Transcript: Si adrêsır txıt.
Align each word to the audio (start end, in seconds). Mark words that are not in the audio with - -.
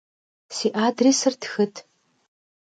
Si 0.55 0.67
adrêsır 0.85 1.33
txıt. 1.41 1.75